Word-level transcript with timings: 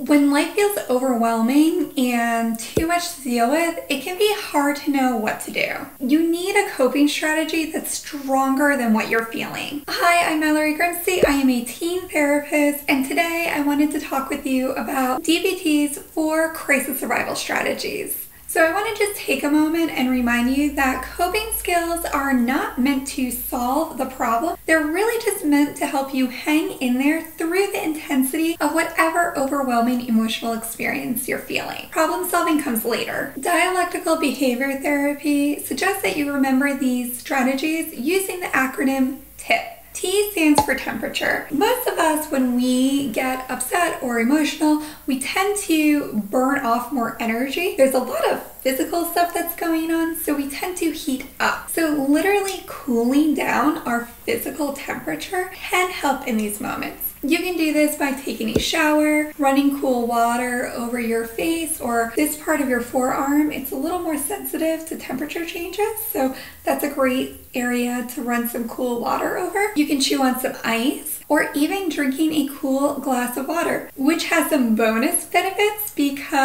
When 0.00 0.30
life 0.30 0.54
feels 0.54 0.78
overwhelming 0.88 1.92
and 1.98 2.58
too 2.58 2.86
much 2.86 3.16
to 3.16 3.22
deal 3.22 3.50
with, 3.50 3.80
it 3.90 4.02
can 4.02 4.16
be 4.16 4.34
hard 4.34 4.76
to 4.76 4.90
know 4.90 5.14
what 5.14 5.40
to 5.42 5.50
do. 5.50 5.74
You 5.98 6.26
need 6.26 6.56
a 6.56 6.70
coping 6.70 7.06
strategy 7.06 7.70
that's 7.70 7.98
stronger 7.98 8.78
than 8.78 8.94
what 8.94 9.10
you're 9.10 9.26
feeling. 9.26 9.84
Hi, 9.88 10.32
I'm 10.32 10.40
Mallory 10.40 10.74
Grimste. 10.74 11.28
I 11.28 11.32
am 11.32 11.50
a 11.50 11.66
teen 11.66 12.08
therapist, 12.08 12.82
and 12.88 13.04
today 13.04 13.52
I 13.54 13.60
wanted 13.60 13.90
to 13.90 14.00
talk 14.00 14.30
with 14.30 14.46
you 14.46 14.72
about 14.72 15.22
DBT's 15.22 15.98
four 15.98 16.54
crisis 16.54 16.98
survival 16.98 17.34
strategies. 17.36 18.29
So, 18.50 18.66
I 18.66 18.72
want 18.72 18.96
to 18.96 19.04
just 19.04 19.16
take 19.16 19.44
a 19.44 19.48
moment 19.48 19.92
and 19.92 20.10
remind 20.10 20.56
you 20.56 20.72
that 20.72 21.04
coping 21.04 21.52
skills 21.54 22.04
are 22.06 22.32
not 22.32 22.80
meant 22.80 23.06
to 23.08 23.30
solve 23.30 23.96
the 23.96 24.06
problem. 24.06 24.56
They're 24.66 24.88
really 24.88 25.24
just 25.24 25.44
meant 25.44 25.76
to 25.76 25.86
help 25.86 26.12
you 26.12 26.26
hang 26.26 26.72
in 26.80 26.98
there 26.98 27.22
through 27.22 27.68
the 27.68 27.80
intensity 27.80 28.56
of 28.60 28.74
whatever 28.74 29.38
overwhelming 29.38 30.04
emotional 30.08 30.52
experience 30.52 31.28
you're 31.28 31.38
feeling. 31.38 31.90
Problem 31.92 32.28
solving 32.28 32.60
comes 32.60 32.84
later. 32.84 33.32
Dialectical 33.38 34.16
behavior 34.16 34.80
therapy 34.80 35.60
suggests 35.60 36.02
that 36.02 36.16
you 36.16 36.32
remember 36.32 36.76
these 36.76 37.20
strategies 37.20 37.96
using 37.96 38.40
the 38.40 38.46
acronym 38.46 39.20
TIP. 39.36 39.79
T 39.92 40.30
stands 40.30 40.62
for 40.62 40.74
temperature. 40.74 41.46
Most 41.50 41.86
of 41.88 41.98
us, 41.98 42.30
when 42.30 42.56
we 42.56 43.10
get 43.10 43.50
upset 43.50 44.02
or 44.02 44.20
emotional, 44.20 44.82
we 45.06 45.20
tend 45.20 45.58
to 45.58 46.14
burn 46.30 46.60
off 46.60 46.92
more 46.92 47.16
energy. 47.20 47.74
There's 47.76 47.94
a 47.94 47.98
lot 47.98 48.24
of 48.30 48.42
physical 48.42 49.04
stuff 49.06 49.34
that's 49.34 49.56
going 49.56 49.90
on, 49.90 50.16
so 50.16 50.34
we 50.34 50.48
tend 50.48 50.76
to 50.78 50.92
heat 50.92 51.26
up. 51.40 51.70
So, 51.70 52.06
literally 52.08 52.62
cooling 52.66 53.34
down 53.34 53.78
our 53.78 54.06
physical 54.06 54.72
temperature 54.72 55.50
can 55.54 55.90
help 55.90 56.26
in 56.26 56.36
these 56.36 56.60
moments. 56.60 57.09
You 57.22 57.36
can 57.38 57.58
do 57.58 57.74
this 57.74 57.96
by 57.96 58.12
taking 58.12 58.56
a 58.56 58.58
shower, 58.58 59.32
running 59.36 59.78
cool 59.78 60.06
water 60.06 60.72
over 60.74 60.98
your 60.98 61.26
face 61.26 61.78
or 61.78 62.14
this 62.16 62.34
part 62.42 62.62
of 62.62 62.68
your 62.70 62.80
forearm. 62.80 63.52
It's 63.52 63.72
a 63.72 63.76
little 63.76 63.98
more 63.98 64.16
sensitive 64.16 64.86
to 64.86 64.96
temperature 64.96 65.44
changes, 65.44 65.98
so 66.10 66.34
that's 66.64 66.82
a 66.82 66.88
great 66.88 67.46
area 67.52 68.06
to 68.14 68.22
run 68.22 68.48
some 68.48 68.66
cool 68.66 69.00
water 69.00 69.36
over. 69.36 69.72
You 69.76 69.86
can 69.86 70.00
chew 70.00 70.22
on 70.22 70.40
some 70.40 70.54
ice 70.64 71.20
or 71.28 71.50
even 71.54 71.90
drinking 71.90 72.32
a 72.32 72.48
cool 72.54 72.94
glass 72.94 73.36
of 73.36 73.46
water, 73.46 73.90
which 73.96 74.24
has 74.24 74.48
some 74.48 74.74
bonus 74.74 75.26
benefits 75.26 75.89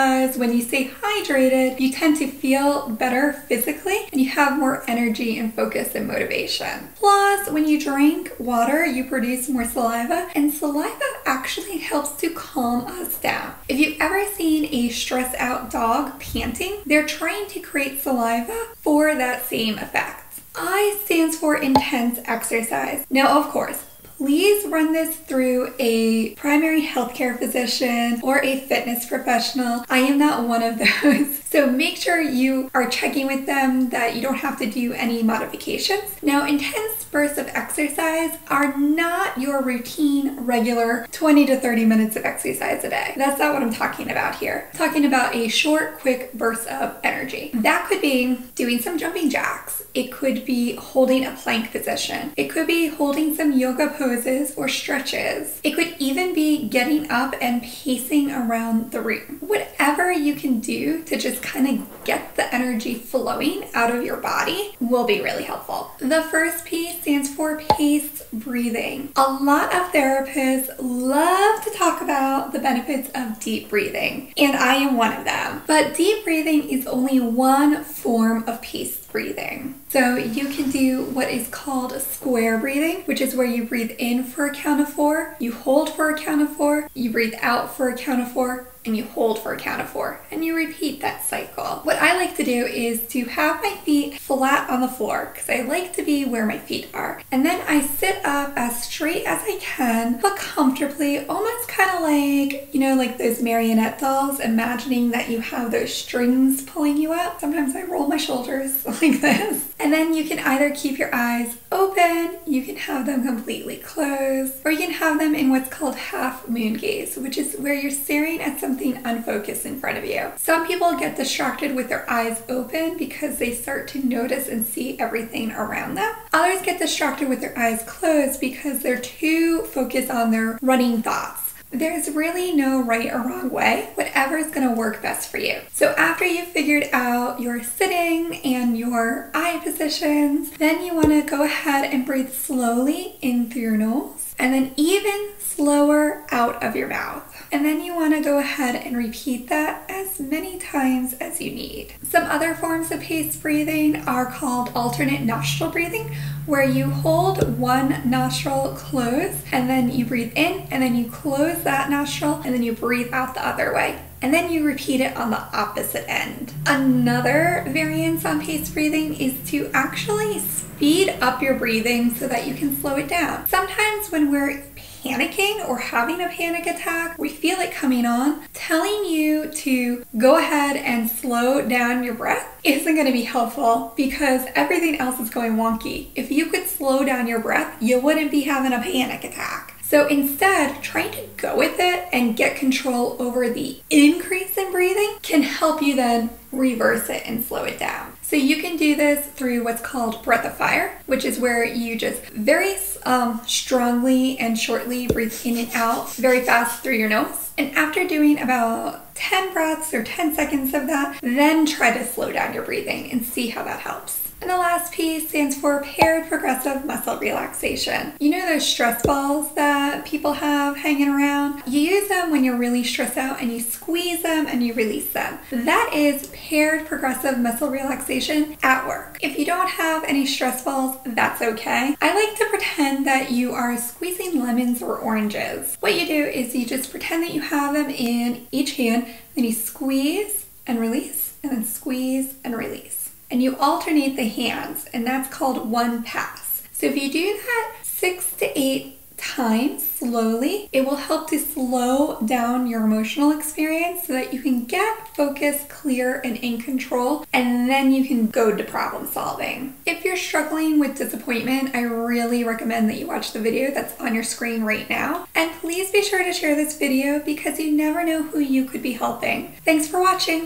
because 0.06 0.38
when 0.38 0.56
you 0.56 0.62
stay 0.62 0.88
hydrated, 0.88 1.80
you 1.80 1.92
tend 1.92 2.16
to 2.16 2.28
feel 2.28 2.90
better 2.90 3.34
physically 3.34 4.08
and 4.12 4.22
you 4.22 4.30
have 4.30 4.60
more 4.60 4.84
energy 4.88 5.40
and 5.40 5.52
focus 5.52 5.96
and 5.96 6.08
motivation. 6.08 6.90
Plus, 6.94 7.50
when 7.50 7.68
you 7.68 7.82
drink 7.82 8.32
water, 8.38 8.86
you 8.86 9.06
produce 9.06 9.50
more 9.50 9.66
saliva, 9.66 10.30
and 10.36 10.54
saliva 10.54 11.06
actually 11.26 11.80
helps 11.80 12.12
to 12.22 12.30
calm 12.30 12.86
us 12.86 13.18
down. 13.18 13.56
If 13.68 13.80
you've 13.80 14.00
ever 14.00 14.24
seen 14.26 14.70
a 14.72 14.90
stressed 14.90 15.36
out 15.38 15.72
dog 15.72 16.20
panting, 16.20 16.84
they're 16.86 17.08
trying 17.08 17.48
to 17.48 17.60
create 17.60 18.00
saliva 18.00 18.68
for 18.76 19.16
that 19.16 19.46
same 19.46 19.80
effect. 19.80 20.42
I 20.54 21.00
stands 21.04 21.36
for 21.36 21.58
intense 21.58 22.20
exercise. 22.26 23.08
Now, 23.10 23.40
of 23.40 23.50
course, 23.50 23.84
please 24.18 24.66
run 24.68 24.94
this 24.94 25.16
through 25.16 25.74
a 25.80 26.36
primary 26.36 26.86
healthcare 26.86 27.38
physician 27.38 28.20
or 28.24 28.44
a 28.44 28.60
fitness 28.62 29.06
professional. 29.06 29.84
I 29.90 30.00
am 30.00 30.18
not 30.18 30.48
one 30.48 30.64
of 30.64 30.80
those. 30.80 31.42
So 31.56 31.72
make 31.72 31.96
sure 31.96 32.20
you 32.20 32.70
are 32.74 32.86
checking 32.90 33.28
with 33.28 33.46
them 33.46 33.88
that 33.92 34.14
you 34.14 34.22
don't 34.22 34.36
have 34.36 34.60
to 34.60 34.70
do 34.70 34.92
any 34.92 35.24
modifications. 35.24 36.22
Now, 36.22 36.46
intense 36.46 37.06
bursts 37.06 37.38
of 37.38 37.48
exercise 37.48 38.38
are 38.50 38.78
not 38.78 39.38
your 39.38 39.64
routine, 39.64 40.36
regular 40.42 41.08
20 41.14 41.46
to 41.46 41.58
30 41.58 41.86
minutes 41.86 42.18
of 42.18 42.26
exercise 42.26 42.84
a 42.84 42.90
day. 42.90 43.14
That's 43.16 43.40
not 43.40 43.54
what 43.54 43.64
I'm 43.64 43.72
talking 43.72 44.12
about 44.12 44.36
here. 44.36 44.68
I'm 44.74 44.78
talking 44.78 45.06
about 45.06 45.34
a 45.34 45.48
short, 45.48 46.00
quick 46.00 46.34
burst 46.34 46.68
of 46.68 46.98
energy. 47.06 47.52
That 47.54 47.88
could 47.88 48.02
be 48.02 48.36
doing 48.56 48.82
some 48.82 48.98
jumping 48.98 49.30
jacks. 49.30 49.86
It 49.94 50.12
could 50.12 50.44
be 50.44 50.76
holding 50.76 51.26
a 51.26 51.32
plank 51.32 51.72
position. 51.72 52.34
It 52.36 52.50
could 52.50 52.68
be 52.68 52.88
holding 52.88 53.34
some 53.34 53.54
yoga 53.54 53.88
poses 53.98 54.54
or 54.58 54.68
stretches. 54.68 55.62
It 55.64 55.72
could 55.72 55.96
even 56.00 56.34
be 56.34 56.68
getting 56.68 57.10
up 57.10 57.34
and 57.40 57.64
pacing 57.64 58.30
around 58.30 58.92
the 58.92 59.00
room. 59.00 59.38
Whatever 59.40 60.12
you 60.12 60.36
can 60.36 60.60
do 60.60 61.02
to 61.04 61.16
just 61.16 61.45
kind 61.46 61.68
of 61.68 62.04
get 62.04 62.36
the 62.36 62.54
energy 62.54 62.96
flowing 62.96 63.66
out 63.74 63.96
of 63.96 64.04
your 64.04 64.18
body 64.18 64.76
will 64.80 65.06
be 65.06 65.22
really 65.22 65.44
helpful. 65.44 65.92
The 66.00 66.24
first 66.24 66.66
P 66.66 66.92
stands 66.92 67.30
for 67.30 67.62
paced 67.78 68.32
breathing. 68.32 69.12
A 69.16 69.34
lot 69.34 69.74
of 69.74 69.92
therapists 69.92 70.70
love 70.80 71.64
to 71.64 71.70
talk 71.72 72.02
about 72.02 72.52
the 72.52 72.60
benefits 72.60 73.10
of 73.16 73.40
deep 73.40 73.70
breathing, 73.70 74.34
and 74.38 74.56
I 74.58 74.76
am 74.76 74.98
one 74.98 75.14
of 75.14 75.26
them. 75.26 75.62
But 75.68 75.96
deep 75.96 76.24
breathing 76.24 76.70
is 76.70 76.88
only 76.88 77.20
one 77.20 77.84
form 77.84 78.44
of 78.48 78.62
paced 78.62 79.05
breathing. 79.16 79.80
So 79.88 80.18
you 80.18 80.50
can 80.50 80.70
do 80.70 81.06
what 81.06 81.30
is 81.30 81.48
called 81.48 81.94
square 82.02 82.58
breathing, 82.58 83.04
which 83.06 83.22
is 83.22 83.34
where 83.34 83.48
you 83.48 83.64
breathe 83.64 83.96
in 83.98 84.26
for 84.26 84.46
a 84.46 84.54
count 84.54 84.82
of 84.82 84.90
four, 84.90 85.38
you 85.40 85.54
hold 85.54 85.90
for 85.90 86.10
a 86.10 86.20
count 86.20 86.42
of 86.42 86.50
four, 86.50 86.90
you 86.94 87.10
breathe 87.12 87.36
out 87.42 87.74
for 87.74 87.88
a 87.88 87.96
count 87.96 88.22
of 88.22 88.30
four, 88.30 88.74
and 88.86 88.96
you 88.96 89.04
hold 89.04 89.40
for 89.40 89.54
a 89.54 89.58
count 89.58 89.82
of 89.82 89.90
four 89.90 90.22
and 90.32 90.46
you 90.46 90.56
repeat 90.56 91.02
that 91.02 91.26
cycle. 91.26 91.82
What 91.84 91.98
I 91.98 92.16
like 92.16 92.38
to 92.38 92.44
do 92.44 92.66
is 92.66 93.08
to 93.10 93.26
have 93.26 93.62
my 93.62 93.76
feet 93.84 94.20
flat 94.20 94.70
on 94.70 94.82
the 94.82 94.88
floor 94.88 95.32
because 95.34 95.50
I 95.50 95.62
like 95.62 95.94
to 95.94 96.04
be 96.04 96.26
where 96.26 96.46
my 96.46 96.60
feet 96.60 96.90
are. 96.94 97.22
And 97.32 97.46
then 97.46 97.62
I 97.68 97.82
sit 97.82 98.24
up 98.24 98.54
as 98.56 98.84
straight 98.84 99.26
as 99.26 99.42
I 99.44 99.58
can, 99.60 100.20
but 100.22 100.38
comfortably, 100.38 101.26
almost 101.26 101.68
kind 101.68 101.90
of 101.92 102.02
like, 102.02 102.74
you 102.74 102.80
know, 102.80 102.96
like 102.96 103.18
those 103.18 103.42
marionette 103.42 104.00
dolls, 104.00 104.40
imagining 104.40 105.12
that 105.12 105.30
you 105.30 105.40
have 105.40 105.72
those 105.72 105.94
strings 105.94 106.62
pulling 106.64 106.98
you 106.98 107.14
up. 107.14 107.40
Sometimes 107.40 107.76
I 107.76 107.84
roll 107.84 108.08
my 108.08 108.18
shoulders 108.18 108.86
like 109.10 109.22
this. 109.22 109.74
And 109.80 109.92
then 109.92 110.14
you 110.14 110.24
can 110.24 110.40
either 110.40 110.72
keep 110.72 110.98
your 110.98 111.14
eyes 111.14 111.58
open, 111.72 112.38
you 112.48 112.64
can 112.64 112.78
have 112.78 113.06
them 113.06 113.26
completely 113.26 113.78
closed, 113.78 114.56
or 114.64 114.72
you 114.72 114.78
can 114.80 114.92
have 114.92 115.20
them 115.20 115.36
in 115.36 115.50
what's 115.50 115.70
called 115.70 115.96
half 115.96 116.48
moon 116.48 116.76
gaze, 116.76 117.18
which 117.18 117.38
is 117.38 117.56
where 117.56 117.74
you're 117.74 117.92
staring 117.92 118.42
at 118.42 118.60
something 118.60 118.76
something 118.76 119.06
unfocused 119.06 119.66
in 119.66 119.80
front 119.80 119.98
of 119.98 120.06
you. 120.06 120.32
Some 120.38 120.68
people 120.68 120.98
get 120.98 121.16
distracted 121.16 121.76
with 121.76 121.90
their 121.90 122.10
eyes 122.10 122.42
open 122.50 122.98
because 122.98 123.38
they 123.38 123.54
start 123.54 123.88
to 123.90 124.06
notice 124.06 124.48
and 124.48 124.66
see 124.66 125.00
everything 125.00 125.52
around 125.52 125.96
them. 125.96 126.14
Others 126.34 126.62
get 126.64 126.80
distracted 126.80 127.30
with 127.30 127.42
their 127.42 127.58
eyes 127.58 127.84
closed 127.88 128.40
because 128.40 128.82
they're 128.82 129.00
too 129.00 129.62
focused 129.64 130.12
on 130.12 130.32
their 130.32 130.58
running 130.62 131.02
thoughts. 131.02 131.35
There's 131.78 132.10
really 132.10 132.54
no 132.54 132.82
right 132.82 133.12
or 133.12 133.20
wrong 133.20 133.50
way, 133.50 133.90
whatever 133.96 134.38
is 134.38 134.48
going 134.48 134.68
to 134.68 134.74
work 134.74 135.02
best 135.02 135.30
for 135.30 135.38
you. 135.38 135.62
So, 135.74 135.94
after 135.98 136.26
you've 136.26 136.48
figured 136.48 136.90
out 136.94 137.42
your 137.42 137.62
sitting 137.64 138.38
and 138.46 138.78
your 138.78 139.30
eye 139.34 139.60
positions, 139.64 140.52
then 140.52 140.86
you 140.86 140.96
want 140.96 141.10
to 141.10 141.22
go 141.22 141.44
ahead 141.44 141.92
and 141.92 142.06
breathe 142.06 142.32
slowly 142.32 143.18
in 143.22 143.50
through 143.50 143.62
your 143.62 143.78
nose 143.78 144.36
and 144.40 144.54
then 144.54 144.74
even 144.76 145.32
slower 145.40 146.26
out 146.32 146.62
of 146.64 146.76
your 146.76 146.88
mouth. 146.88 147.48
And 147.52 147.64
then 147.64 147.82
you 147.82 147.96
want 147.96 148.14
to 148.14 148.22
go 148.22 148.38
ahead 148.38 148.76
and 148.76 148.98
repeat 148.98 149.48
that 149.50 149.90
as 149.90 150.20
many 150.20 150.60
times 150.60 151.14
you 151.42 151.52
need. 151.52 151.94
Some 152.04 152.24
other 152.26 152.54
forms 152.54 152.92
of 152.92 153.02
paced 153.02 153.42
breathing 153.42 153.98
are 154.08 154.26
called 154.26 154.72
alternate 154.76 155.22
nostril 155.22 155.70
breathing, 155.70 156.16
where 156.46 156.64
you 156.64 156.90
hold 156.90 157.58
one 157.58 158.10
nostril 158.10 158.76
closed 158.78 159.44
and 159.52 159.70
then 159.70 159.92
you 159.92 160.06
breathe 160.06 160.34
in 160.36 160.68
and 160.72 160.82
then 160.82 160.96
you 160.96 161.10
close 161.10 161.64
that 161.64 161.90
nostril 161.90 162.42
and 162.46 162.54
then 162.54 162.64
you 162.64 162.74
breathe 162.74 163.12
out 163.12 163.34
the 163.34 163.48
other 163.48 163.74
way 163.74 164.00
and 164.22 164.34
then 164.34 164.52
you 164.52 164.64
repeat 164.66 165.02
it 165.02 165.16
on 165.18 165.30
the 165.30 165.40
opposite 165.56 166.10
end. 166.10 166.54
Another 166.66 167.64
variance 167.68 168.26
on 168.26 168.42
paced 168.42 168.74
breathing 168.74 169.14
is 169.16 169.36
to 169.52 169.70
actually 169.74 170.40
speed 170.40 171.10
up 171.22 171.42
your 171.42 171.54
breathing 171.56 172.14
so 172.16 172.28
that 172.28 172.48
you 172.48 172.54
can 172.54 172.76
slow 172.76 172.96
it 172.96 173.08
down. 173.08 173.46
Sometimes 173.48 174.12
when 174.12 174.32
we're 174.32 174.64
panicking 174.76 175.68
or 175.70 175.78
having 175.78 176.22
a 176.22 176.30
panic 176.30 176.66
attack, 176.66 177.18
we 177.20 177.30
feel 177.30 177.60
it 177.60 177.72
coming 177.72 178.06
on, 178.06 178.42
telling 178.54 179.06
you 179.06 179.48
to 179.52 180.04
go 180.18 180.38
ahead 180.38 180.76
and 180.76 181.10
slow 181.26 181.68
down 181.68 182.04
your 182.04 182.14
breath 182.14 182.48
isn't 182.64 182.94
going 182.94 183.08
to 183.08 183.12
be 183.12 183.24
helpful 183.24 183.94
because 183.98 184.46
everything 184.54 185.00
else 185.00 185.20
is 185.20 185.32
going 185.32 185.56
wonky. 185.56 186.10
If 186.14 186.30
you 186.30 186.52
could 186.52 186.68
slow 186.68 187.04
down 187.04 187.26
your 187.26 187.40
breath, 187.40 187.82
you 187.82 188.00
wouldn't 188.00 188.30
be 188.30 188.42
having 188.42 188.74
a 188.74 188.80
panic 188.80 189.24
attack. 189.24 189.75
So 189.88 190.08
instead, 190.08 190.82
trying 190.82 191.12
to 191.12 191.28
go 191.38 191.56
with 191.56 191.76
it 191.80 192.10
and 192.12 192.36
get 192.36 192.58
control 192.58 193.16
over 193.20 193.50
the 193.50 193.82
increase 193.92 194.58
in 194.58 194.72
breathing 194.72 195.18
can 195.22 195.44
help 195.44 195.82
you 195.82 195.96
then 195.96 196.32
reverse 196.52 197.08
it 197.10 197.22
and 197.26 197.46
slow 197.46 197.66
it 197.66 197.78
down. 197.78 198.14
So 198.24 198.36
you 198.36 198.64
can 198.64 198.78
do 198.78 198.96
this 198.96 199.28
through 199.28 199.64
what's 199.64 199.82
called 199.82 200.24
breath 200.24 200.44
of 200.44 200.58
fire, 200.58 201.00
which 201.06 201.24
is 201.24 201.40
where 201.40 201.64
you 201.64 201.96
just 201.98 202.24
very 202.30 202.76
um, 203.06 203.40
strongly 203.46 204.40
and 204.40 204.58
shortly 204.58 205.06
breathe 205.06 205.40
in 205.46 205.58
and 205.58 205.70
out 205.76 206.12
very 206.16 206.42
fast 206.42 206.82
through 206.82 206.96
your 206.96 207.10
nose. 207.10 207.52
And 207.56 207.76
after 207.76 208.08
doing 208.08 208.42
about 208.42 209.14
10 209.14 209.54
breaths 209.54 209.94
or 209.94 210.04
10 210.04 210.34
seconds 210.34 210.74
of 210.74 210.88
that, 210.88 211.20
then 211.22 211.68
try 211.68 211.96
to 211.96 212.06
slow 212.06 212.32
down 212.32 212.56
your 212.56 212.64
breathing 212.64 213.12
and 213.12 213.24
see 213.24 213.50
how 213.50 213.64
that 213.64 213.82
helps. 213.82 214.25
And 214.42 214.50
the 214.50 214.58
last 214.58 214.94
P 214.94 215.20
stands 215.20 215.56
for 215.56 215.82
paired 215.82 216.28
progressive 216.28 216.86
muscle 216.86 217.18
relaxation. 217.18 218.14
You 218.20 218.30
know 218.32 218.46
those 218.46 218.68
stress 218.68 219.02
balls 219.02 219.54
that 219.56 220.06
people 220.06 220.34
have 220.34 220.78
hanging 220.78 221.10
around? 221.10 221.64
You 221.66 221.80
use 221.80 222.10
them 222.10 222.32
when 222.32 222.44
you're 222.44 222.58
really 222.58 222.84
stressed 222.84 223.18
out 223.18 223.42
and 223.42 223.52
you 223.52 223.60
squeeze 223.62 224.22
them 224.22 224.46
and 224.46 224.62
you 224.62 224.74
release 224.74 225.12
them. 225.14 225.40
That 225.52 225.92
is 225.94 226.28
paired 226.28 226.86
progressive 226.86 227.40
muscle 227.40 227.70
relaxation 227.70 228.58
at 228.62 228.86
work. 228.88 229.18
If 229.22 229.40
you 229.40 229.46
don't 229.46 229.70
have 229.70 230.04
any 230.04 230.26
stress 230.26 230.64
balls, 230.64 230.98
that's 231.06 231.42
okay. 231.42 231.96
I 232.02 232.14
like 232.14 232.38
to 232.38 232.46
pretend 232.50 233.08
that 233.08 233.32
you 233.32 233.54
are 233.54 233.78
squeezing 233.78 234.42
lemons 234.42 234.82
or 234.82 234.98
oranges. 234.98 235.78
What 235.80 236.00
you 236.00 236.06
do 236.06 236.26
is 236.26 236.56
you 236.56 236.66
just 236.66 236.92
pretend 236.92 237.24
that 237.24 237.34
you 237.34 237.42
have 237.42 237.74
them 237.74 237.90
in 237.90 238.48
each 238.52 238.76
hand, 238.76 239.08
then 239.34 239.46
you 239.46 239.54
squeeze 239.54 240.46
and 240.68 240.80
release, 240.80 241.36
and 241.42 241.52
then 241.52 241.66
squeeze 241.66 242.36
and 242.44 242.56
release. 242.56 243.05
And 243.30 243.42
you 243.42 243.58
alternate 243.58 244.16
the 244.16 244.28
hands, 244.28 244.86
and 244.94 245.06
that's 245.06 245.34
called 245.36 245.70
one 245.70 246.04
pass. 246.04 246.64
So 246.72 246.88
if 246.88 246.96
you 246.96 247.12
do 247.12 247.40
that 247.46 247.76
six 247.84 248.32
to 248.38 248.60
eight 248.60 249.00
times 249.18 249.88
slowly, 249.88 250.70
it 250.72 250.86
will 250.86 250.98
help 250.98 251.30
to 251.30 251.40
slow 251.40 252.20
down 252.22 252.68
your 252.68 252.84
emotional 252.84 253.32
experience 253.32 254.06
so 254.06 254.14
that 254.14 254.34
you 254.34 254.42
can 254.42 254.66
get 254.66 255.08
focused, 255.16 255.70
clear, 255.70 256.22
and 256.24 256.38
in 256.38 256.62
control, 256.62 257.26
and 257.34 257.70
then 257.70 257.92
you 257.92 258.06
can 258.06 258.28
go 258.28 258.56
to 258.56 258.64
problem 258.64 259.08
solving. 259.08 259.74
If 259.86 260.04
you're 260.04 260.18
struggling 260.18 260.80
with 260.80 260.98
disappointment, 260.98 261.76
I 261.76 261.82
really 261.82 262.44
recommend 262.44 262.90
that 262.90 262.98
you 262.98 263.08
watch 263.08 263.32
the 263.32 263.40
video 263.40 263.74
that's 263.74 264.00
on 264.00 264.14
your 264.14 264.24
screen 264.24 264.64
right 264.64 264.90
now. 264.90 265.28
And 265.34 265.52
please 265.62 265.92
be 265.92 266.04
sure 266.04 266.24
to 266.24 266.34
share 266.34 266.56
this 266.56 266.78
video 266.78 267.20
because 267.20 267.60
you 267.60 267.72
never 267.72 268.04
know 268.04 268.24
who 268.24 268.40
you 268.40 268.66
could 268.66 268.84
be 268.84 268.94
helping. 268.94 269.54
Thanks 269.64 269.88
for 269.88 270.02
watching. 270.02 270.44